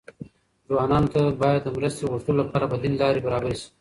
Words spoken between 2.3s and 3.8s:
لپاره بدیل لارې برابرې شي.